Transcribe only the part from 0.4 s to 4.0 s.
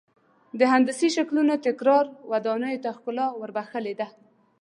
د هندسي شکلونو تکرار ودانیو ته ښکلا ور بخښلې